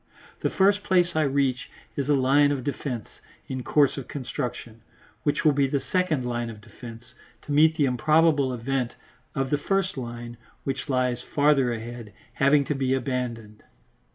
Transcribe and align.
The 0.39 0.49
first 0.49 0.81
place 0.81 1.15
I 1.15 1.21
reach 1.21 1.69
is 1.95 2.09
a 2.09 2.15
line 2.15 2.51
of 2.51 2.63
defence 2.63 3.07
in 3.47 3.61
course 3.61 3.99
of 3.99 4.07
construction, 4.07 4.81
which 5.21 5.45
will 5.45 5.51
be 5.51 5.67
the 5.67 5.79
second 5.91 6.25
line 6.25 6.49
of 6.49 6.59
defence, 6.59 7.13
to 7.43 7.51
meet 7.51 7.77
the 7.77 7.85
improbable 7.85 8.51
event 8.51 8.95
of 9.35 9.51
the 9.51 9.59
first 9.59 9.97
line, 9.97 10.37
which 10.63 10.89
lies 10.89 11.21
farther 11.21 11.71
ahead, 11.71 12.13
having 12.33 12.65
to 12.65 12.73
be 12.73 12.95
abandoned. 12.95 13.61